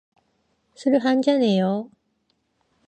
술 0.73 0.97
한잔 0.97 1.43
해요. 1.43 1.91